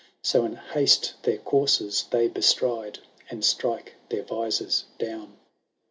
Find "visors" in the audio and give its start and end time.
4.23-4.85